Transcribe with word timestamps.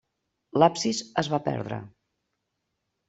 L'absis 0.61 1.03
es 1.23 1.29
va 1.35 1.41
perdre. 1.51 1.81